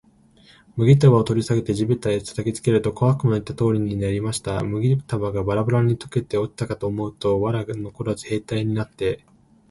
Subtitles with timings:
[0.77, 4.63] 麦束を取り上げて地べたへ叩きつけると、小悪魔の言った通りやりました。
[4.63, 9.23] 麦束がバラバラに解けて落ちたかと思うと、藁がのこらず兵隊になって、